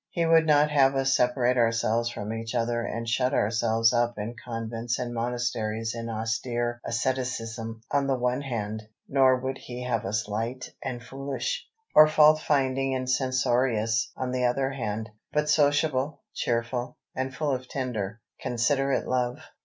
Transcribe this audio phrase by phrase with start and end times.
[0.09, 4.33] He would not have us separate ourselves from each other and shut ourselves up in
[4.33, 10.27] convents and monasteries in austere asceticism on the one hand, nor would He have us
[10.27, 16.97] light and foolish, or fault finding and censorious on the other hand, but sociable, cheerful,
[17.13, 19.37] and full of tender, considerate love.